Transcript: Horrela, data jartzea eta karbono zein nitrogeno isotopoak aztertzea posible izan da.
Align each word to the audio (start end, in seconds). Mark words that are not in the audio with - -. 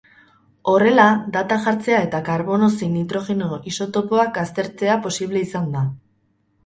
Horrela, 0.71 1.03
data 1.35 1.57
jartzea 1.65 1.99
eta 2.07 2.21
karbono 2.29 2.69
zein 2.79 2.91
nitrogeno 3.01 3.61
isotopoak 3.73 4.41
aztertzea 4.45 4.97
posible 5.09 5.45
izan 5.51 5.71
da. 5.77 5.85